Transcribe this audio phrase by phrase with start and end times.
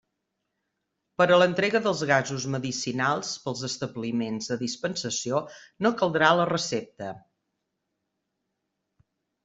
[1.21, 5.45] Per a l'entrega dels gasos medicinals pels establiments de dispensació
[5.87, 7.15] no caldrà la recepta.